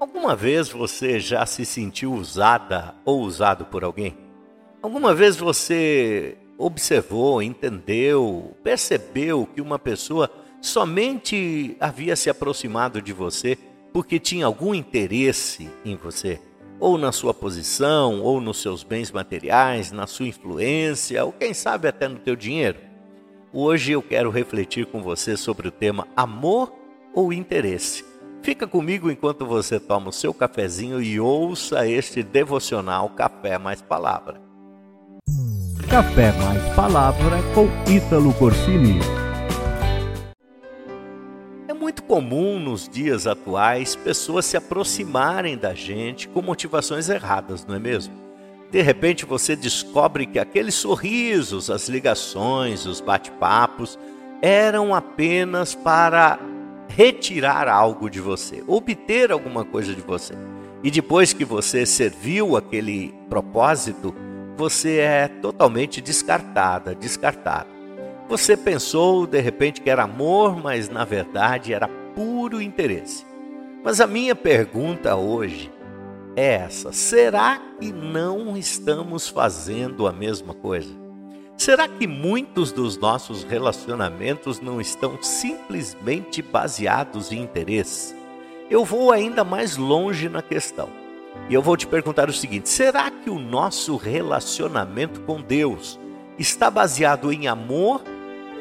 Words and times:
Alguma 0.00 0.34
vez 0.34 0.70
você 0.70 1.20
já 1.20 1.44
se 1.44 1.66
sentiu 1.66 2.14
usada 2.14 2.94
ou 3.04 3.20
usado 3.20 3.66
por 3.66 3.84
alguém? 3.84 4.16
Alguma 4.80 5.14
vez 5.14 5.36
você 5.36 6.38
observou, 6.56 7.42
entendeu, 7.42 8.56
percebeu 8.64 9.46
que 9.54 9.60
uma 9.60 9.78
pessoa 9.78 10.30
somente 10.62 11.76
havia 11.78 12.16
se 12.16 12.30
aproximado 12.30 13.02
de 13.02 13.12
você 13.12 13.58
porque 13.92 14.18
tinha 14.18 14.46
algum 14.46 14.74
interesse 14.74 15.68
em 15.84 15.96
você? 15.96 16.40
Ou 16.78 16.96
na 16.96 17.12
sua 17.12 17.34
posição, 17.34 18.22
ou 18.22 18.40
nos 18.40 18.62
seus 18.62 18.82
bens 18.82 19.12
materiais, 19.12 19.92
na 19.92 20.06
sua 20.06 20.28
influência, 20.28 21.22
ou 21.26 21.30
quem 21.30 21.52
sabe 21.52 21.86
até 21.86 22.08
no 22.08 22.18
teu 22.18 22.34
dinheiro? 22.34 22.78
Hoje 23.52 23.92
eu 23.92 24.00
quero 24.00 24.30
refletir 24.30 24.86
com 24.86 25.02
você 25.02 25.36
sobre 25.36 25.68
o 25.68 25.70
tema 25.70 26.08
amor 26.16 26.72
ou 27.12 27.34
interesse. 27.34 28.09
Fica 28.42 28.66
comigo 28.66 29.10
enquanto 29.10 29.44
você 29.44 29.78
toma 29.78 30.08
o 30.08 30.12
seu 30.12 30.32
cafezinho 30.32 31.02
e 31.02 31.20
ouça 31.20 31.86
este 31.86 32.22
devocional 32.22 33.10
Café 33.10 33.58
Mais 33.58 33.82
Palavra. 33.82 34.40
Café 35.90 36.32
Mais 36.32 36.74
Palavra 36.74 37.36
com 37.54 37.68
Ítalo 37.90 38.32
Corsini. 38.32 38.98
É 41.68 41.74
muito 41.74 42.02
comum 42.02 42.58
nos 42.58 42.88
dias 42.88 43.26
atuais 43.26 43.94
pessoas 43.94 44.46
se 44.46 44.56
aproximarem 44.56 45.58
da 45.58 45.74
gente 45.74 46.26
com 46.26 46.40
motivações 46.40 47.10
erradas, 47.10 47.66
não 47.66 47.74
é 47.74 47.78
mesmo? 47.78 48.14
De 48.70 48.80
repente 48.80 49.26
você 49.26 49.54
descobre 49.54 50.24
que 50.24 50.38
aqueles 50.38 50.76
sorrisos, 50.76 51.70
as 51.70 51.90
ligações, 51.90 52.86
os 52.86 53.02
bate-papos 53.02 53.98
eram 54.40 54.94
apenas 54.94 55.74
para 55.74 56.38
retirar 56.90 57.68
algo 57.68 58.10
de 58.10 58.20
você, 58.20 58.62
obter 58.66 59.30
alguma 59.30 59.64
coisa 59.64 59.94
de 59.94 60.00
você. 60.00 60.34
E 60.82 60.90
depois 60.90 61.32
que 61.32 61.44
você 61.44 61.86
serviu 61.86 62.56
aquele 62.56 63.14
propósito, 63.28 64.14
você 64.56 64.98
é 64.98 65.28
totalmente 65.28 66.00
descartada, 66.00 66.94
descartado. 66.94 67.68
Você 68.28 68.56
pensou 68.56 69.26
de 69.26 69.40
repente 69.40 69.80
que 69.80 69.90
era 69.90 70.04
amor, 70.04 70.62
mas 70.62 70.88
na 70.88 71.04
verdade 71.04 71.72
era 71.72 71.88
puro 72.14 72.60
interesse. 72.60 73.24
Mas 73.82 74.00
a 74.00 74.06
minha 74.06 74.34
pergunta 74.34 75.16
hoje 75.16 75.70
é 76.36 76.54
essa: 76.54 76.92
será 76.92 77.60
que 77.78 77.92
não 77.92 78.56
estamos 78.56 79.28
fazendo 79.28 80.06
a 80.06 80.12
mesma 80.12 80.54
coisa? 80.54 80.94
Será 81.60 81.86
que 81.86 82.06
muitos 82.06 82.72
dos 82.72 82.96
nossos 82.96 83.44
relacionamentos 83.44 84.62
não 84.62 84.80
estão 84.80 85.22
simplesmente 85.22 86.40
baseados 86.40 87.30
em 87.30 87.42
interesse? 87.42 88.16
Eu 88.70 88.82
vou 88.82 89.12
ainda 89.12 89.44
mais 89.44 89.76
longe 89.76 90.26
na 90.30 90.40
questão. 90.40 90.88
E 91.50 91.52
eu 91.52 91.60
vou 91.60 91.76
te 91.76 91.86
perguntar 91.86 92.30
o 92.30 92.32
seguinte: 92.32 92.66
será 92.66 93.10
que 93.10 93.28
o 93.28 93.38
nosso 93.38 93.96
relacionamento 93.96 95.20
com 95.20 95.42
Deus 95.42 96.00
está 96.38 96.70
baseado 96.70 97.30
em 97.30 97.46
amor 97.46 98.02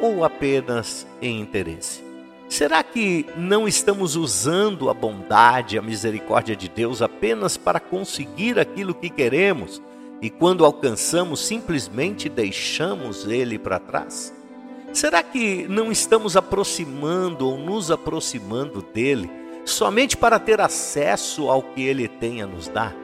ou 0.01 0.25
apenas 0.25 1.07
em 1.21 1.39
interesse? 1.39 2.03
Será 2.49 2.83
que 2.83 3.25
não 3.37 3.65
estamos 3.65 4.17
usando 4.17 4.89
a 4.89 4.93
bondade, 4.93 5.77
a 5.77 5.81
misericórdia 5.81 6.53
de 6.53 6.67
Deus 6.67 7.01
apenas 7.01 7.55
para 7.55 7.79
conseguir 7.79 8.59
aquilo 8.59 8.93
que 8.93 9.09
queremos 9.09 9.81
e 10.21 10.29
quando 10.29 10.65
alcançamos 10.65 11.39
simplesmente 11.39 12.27
deixamos 12.27 13.25
ele 13.25 13.57
para 13.57 13.79
trás? 13.79 14.33
Será 14.91 15.21
que 15.21 15.67
não 15.67 15.91
estamos 15.91 16.35
aproximando 16.35 17.47
ou 17.47 17.57
nos 17.57 17.91
aproximando 17.91 18.81
dele 18.81 19.29
somente 19.63 20.17
para 20.17 20.39
ter 20.39 20.59
acesso 20.59 21.49
ao 21.49 21.61
que 21.61 21.83
ele 21.83 22.07
tem 22.07 22.41
a 22.41 22.47
nos 22.47 22.67
dar? 22.67 22.95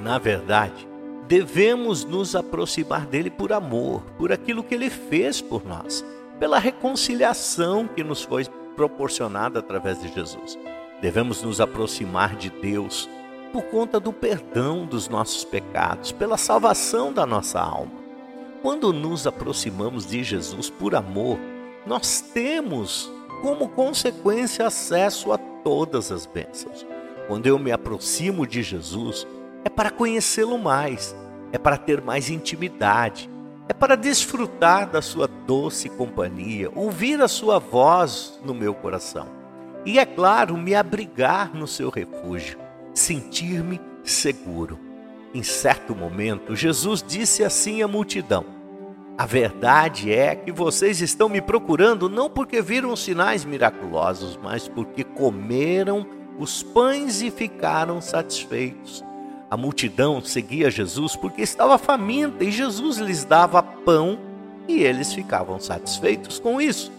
Na 0.00 0.18
verdade, 0.18 0.88
devemos 1.28 2.04
nos 2.04 2.34
aproximar 2.34 3.06
dele 3.06 3.30
por 3.30 3.52
amor, 3.52 4.02
por 4.18 4.32
aquilo 4.32 4.64
que 4.64 4.74
ele 4.74 4.90
fez 4.90 5.40
por 5.40 5.64
nós, 5.64 6.04
pela 6.38 6.58
reconciliação 6.58 7.86
que 7.86 8.02
nos 8.02 8.22
foi 8.22 8.44
proporcionada 8.74 9.60
através 9.60 10.00
de 10.02 10.08
Jesus. 10.08 10.58
Devemos 11.00 11.42
nos 11.42 11.60
aproximar 11.60 12.34
de 12.34 12.50
Deus 12.50 13.08
por 13.52 13.62
conta 13.64 13.98
do 13.98 14.12
perdão 14.12 14.86
dos 14.86 15.08
nossos 15.08 15.44
pecados, 15.44 16.12
pela 16.12 16.36
salvação 16.36 17.12
da 17.12 17.26
nossa 17.26 17.60
alma. 17.60 17.92
Quando 18.62 18.92
nos 18.92 19.26
aproximamos 19.26 20.06
de 20.06 20.22
Jesus 20.22 20.70
por 20.70 20.94
amor, 20.94 21.38
nós 21.86 22.20
temos 22.20 23.10
como 23.42 23.68
consequência 23.68 24.66
acesso 24.66 25.32
a 25.32 25.38
todas 25.38 26.12
as 26.12 26.26
bênçãos. 26.26 26.86
Quando 27.26 27.46
eu 27.46 27.58
me 27.58 27.72
aproximo 27.72 28.46
de 28.46 28.62
Jesus, 28.62 29.26
é 29.64 29.68
para 29.68 29.90
conhecê-lo 29.90 30.58
mais, 30.58 31.14
é 31.52 31.58
para 31.58 31.76
ter 31.76 32.00
mais 32.02 32.28
intimidade, 32.28 33.30
é 33.68 33.72
para 33.72 33.96
desfrutar 33.96 34.90
da 34.90 35.00
sua 35.00 35.26
doce 35.26 35.88
companhia, 35.88 36.70
ouvir 36.74 37.20
a 37.20 37.28
sua 37.28 37.58
voz 37.58 38.38
no 38.44 38.52
meu 38.52 38.74
coração. 38.74 39.26
E 39.86 39.98
é 39.98 40.04
claro, 40.04 40.56
me 40.58 40.74
abrigar 40.74 41.54
no 41.54 41.66
seu 41.66 41.88
refúgio 41.88 42.58
sentir-me 43.00 43.80
seguro. 44.04 44.78
Em 45.34 45.42
certo 45.42 45.94
momento, 45.94 46.54
Jesus 46.54 47.02
disse 47.06 47.42
assim 47.42 47.82
à 47.82 47.88
multidão: 47.88 48.44
A 49.16 49.24
verdade 49.24 50.12
é 50.12 50.34
que 50.34 50.52
vocês 50.52 51.00
estão 51.00 51.28
me 51.28 51.40
procurando 51.40 52.08
não 52.08 52.28
porque 52.28 52.60
viram 52.60 52.94
sinais 52.94 53.44
miraculosos, 53.44 54.38
mas 54.42 54.68
porque 54.68 55.02
comeram 55.02 56.06
os 56.38 56.62
pães 56.62 57.22
e 57.22 57.30
ficaram 57.30 58.00
satisfeitos. 58.00 59.04
A 59.50 59.56
multidão 59.56 60.20
seguia 60.20 60.70
Jesus 60.70 61.16
porque 61.16 61.42
estava 61.42 61.76
faminta 61.78 62.44
e 62.44 62.52
Jesus 62.52 62.98
lhes 62.98 63.24
dava 63.24 63.62
pão 63.62 64.18
e 64.68 64.82
eles 64.82 65.12
ficavam 65.12 65.58
satisfeitos 65.58 66.38
com 66.38 66.60
isso. 66.60 66.92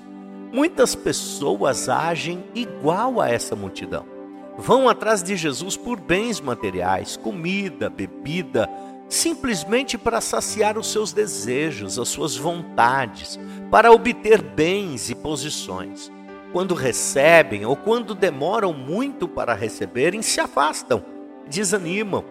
Muitas 0.52 0.96
pessoas 0.96 1.88
agem 1.88 2.44
igual 2.54 3.22
a 3.22 3.30
essa 3.30 3.56
multidão 3.56 4.11
vão 4.58 4.90
atrás 4.90 5.24
de 5.24 5.36
Jesus 5.36 5.78
por 5.78 6.00
bens 6.00 6.40
materiais, 6.40 7.18
comida, 7.18 7.90
bebida, 7.90 8.70
simplesmente 9.10 9.98
para 9.98 10.22
saciar 10.22 10.78
os 10.78 10.92
seus 10.92 11.12
desejos, 11.12 12.00
as 12.00 12.08
suas 12.10 12.36
vontades, 12.36 13.40
para 13.70 13.92
obter 13.92 14.42
bens 14.42 15.10
e 15.10 15.16
posições. 15.16 16.12
Quando 16.54 16.74
recebem 16.74 17.66
ou 17.66 17.76
quando 17.76 18.14
demoram 18.14 18.74
muito 18.74 19.28
para 19.28 19.54
receberem, 19.54 20.22
se 20.22 20.40
afastam, 20.40 21.04
desanimam. 21.48 22.24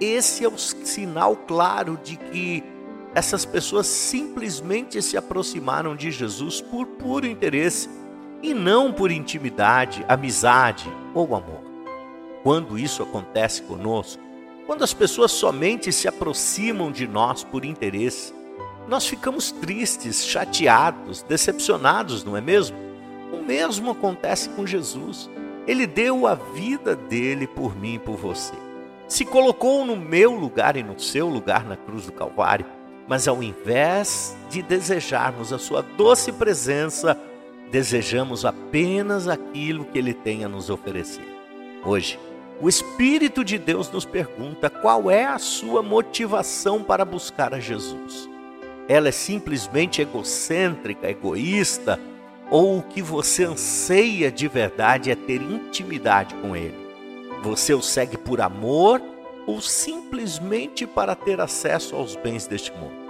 Esse 0.00 0.44
é 0.44 0.48
o 0.48 0.58
sinal 0.58 1.36
claro 1.36 1.98
de 2.02 2.16
que 2.16 2.64
essas 3.14 3.44
pessoas 3.44 3.86
simplesmente 3.86 5.00
se 5.02 5.16
aproximaram 5.16 5.94
de 5.94 6.10
Jesus 6.10 6.60
por 6.60 6.86
puro 6.86 7.26
interesse 7.26 7.88
e 8.42 8.54
não 8.54 8.92
por 8.92 9.10
intimidade, 9.10 10.04
amizade 10.08 10.90
ou 11.14 11.34
amor. 11.34 11.62
Quando 12.42 12.78
isso 12.78 13.02
acontece 13.02 13.62
conosco, 13.62 14.22
quando 14.66 14.84
as 14.84 14.94
pessoas 14.94 15.32
somente 15.32 15.92
se 15.92 16.06
aproximam 16.06 16.92
de 16.92 17.06
nós 17.06 17.42
por 17.42 17.64
interesse, 17.64 18.32
nós 18.88 19.06
ficamos 19.06 19.50
tristes, 19.50 20.24
chateados, 20.24 21.22
decepcionados, 21.22 22.24
não 22.24 22.36
é 22.36 22.40
mesmo? 22.40 22.76
O 23.32 23.42
mesmo 23.42 23.90
acontece 23.90 24.48
com 24.50 24.66
Jesus. 24.66 25.28
Ele 25.66 25.86
deu 25.86 26.26
a 26.26 26.34
vida 26.34 26.96
dele 26.96 27.46
por 27.46 27.76
mim 27.76 27.94
e 27.94 27.98
por 27.98 28.16
você. 28.16 28.54
Se 29.06 29.24
colocou 29.24 29.84
no 29.84 29.96
meu 29.96 30.32
lugar 30.34 30.76
e 30.76 30.82
no 30.82 30.98
seu 30.98 31.28
lugar 31.28 31.64
na 31.64 31.76
cruz 31.76 32.06
do 32.06 32.12
Calvário, 32.12 32.66
mas 33.08 33.26
ao 33.26 33.42
invés 33.42 34.36
de 34.48 34.62
desejarmos 34.62 35.52
a 35.52 35.58
sua 35.58 35.82
doce 35.82 36.32
presença, 36.32 37.18
desejamos 37.70 38.44
apenas 38.44 39.28
aquilo 39.28 39.84
que 39.84 39.98
ele 39.98 40.12
tem 40.12 40.44
a 40.44 40.48
nos 40.48 40.70
oferecer. 40.70 41.26
Hoje, 41.84 42.18
o 42.60 42.68
Espírito 42.68 43.42
de 43.42 43.56
Deus 43.56 43.90
nos 43.90 44.04
pergunta 44.04 44.68
qual 44.68 45.10
é 45.10 45.24
a 45.24 45.38
sua 45.38 45.82
motivação 45.82 46.82
para 46.82 47.04
buscar 47.04 47.54
a 47.54 47.60
Jesus. 47.60 48.28
Ela 48.88 49.08
é 49.08 49.12
simplesmente 49.12 50.02
egocêntrica, 50.02 51.08
egoísta, 51.08 51.98
ou 52.50 52.78
o 52.78 52.82
que 52.82 53.00
você 53.00 53.44
anseia 53.44 54.30
de 54.30 54.48
verdade 54.48 55.10
é 55.10 55.14
ter 55.14 55.40
intimidade 55.40 56.34
com 56.34 56.56
Ele? 56.56 56.74
Você 57.42 57.72
o 57.72 57.80
segue 57.80 58.18
por 58.18 58.40
amor 58.40 59.00
ou 59.46 59.60
simplesmente 59.60 60.86
para 60.86 61.14
ter 61.14 61.40
acesso 61.40 61.94
aos 61.94 62.16
bens 62.16 62.46
deste 62.46 62.72
mundo? 62.72 63.00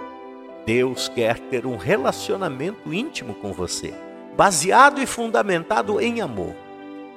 Deus 0.65 1.09
quer 1.09 1.39
ter 1.39 1.65
um 1.65 1.75
relacionamento 1.75 2.93
íntimo 2.93 3.33
com 3.33 3.51
você, 3.51 3.93
baseado 4.35 5.01
e 5.01 5.05
fundamentado 5.05 5.99
em 5.99 6.21
amor. 6.21 6.55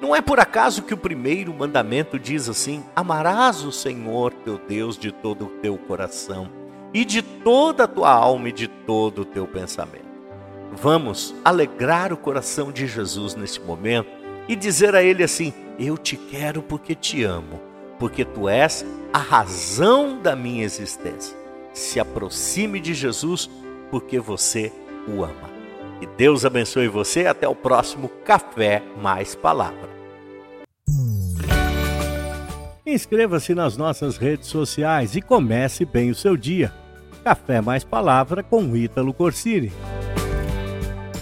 Não 0.01 0.15
é 0.15 0.21
por 0.21 0.39
acaso 0.39 0.83
que 0.83 0.93
o 0.93 0.97
primeiro 0.97 1.53
mandamento 1.53 2.19
diz 2.19 2.49
assim: 2.49 2.83
Amarás 2.95 3.63
o 3.63 3.71
Senhor 3.71 4.33
teu 4.33 4.57
Deus 4.57 4.97
de 4.97 5.11
todo 5.11 5.45
o 5.45 5.49
teu 5.61 5.77
coração 5.77 6.49
e 6.93 7.05
de 7.05 7.21
toda 7.21 7.85
a 7.85 7.87
tua 7.87 8.11
alma 8.11 8.49
e 8.49 8.51
de 8.51 8.67
todo 8.67 9.21
o 9.21 9.25
teu 9.25 9.47
pensamento. 9.47 10.05
Vamos 10.71 11.33
alegrar 11.43 12.11
o 12.11 12.17
coração 12.17 12.71
de 12.71 12.87
Jesus 12.87 13.35
neste 13.35 13.61
momento 13.61 14.09
e 14.47 14.55
dizer 14.55 14.95
a 14.95 15.01
Ele 15.01 15.23
assim: 15.23 15.53
Eu 15.79 15.97
te 15.97 16.17
quero 16.17 16.61
porque 16.61 16.93
te 16.93 17.23
amo 17.23 17.75
porque 17.99 18.25
tu 18.25 18.49
és 18.49 18.85
a 19.13 19.17
razão 19.17 20.19
da 20.21 20.35
minha 20.35 20.63
existência. 20.63 21.35
Se 21.73 21.99
aproxime 21.99 22.79
de 22.79 22.93
Jesus, 22.93 23.49
porque 23.91 24.19
você 24.19 24.71
o 25.07 25.23
ama. 25.23 25.54
Que 25.99 26.05
Deus 26.05 26.45
abençoe 26.45 26.87
você. 26.87 27.25
Até 27.25 27.47
o 27.47 27.55
próximo 27.55 28.09
Café 28.25 28.83
Mais 29.01 29.35
Palavra. 29.35 29.95
Inscreva-se 32.85 33.55
nas 33.55 33.75
nossas 33.75 34.15
redes 34.17 34.47
sociais 34.47 35.15
e 35.15 35.21
comece 35.21 35.85
bem 35.85 36.11
o 36.11 36.15
seu 36.15 36.37
dia. 36.37 36.71
Café 37.23 37.59
Mais 37.59 37.83
Palavra 37.83 38.43
com 38.43 38.75
Ítalo 38.77 39.13
Corsini. 39.13 39.71